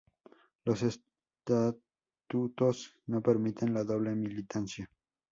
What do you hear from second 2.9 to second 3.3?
no